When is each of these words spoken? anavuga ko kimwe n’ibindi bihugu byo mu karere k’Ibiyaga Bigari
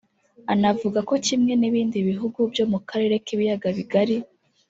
anavuga 0.53 0.99
ko 1.09 1.13
kimwe 1.25 1.53
n’ibindi 1.57 1.97
bihugu 2.09 2.39
byo 2.51 2.65
mu 2.71 2.79
karere 2.89 3.15
k’Ibiyaga 3.25 3.69
Bigari 3.77 4.17